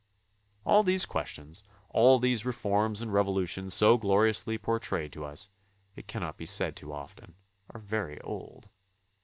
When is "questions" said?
1.05-1.63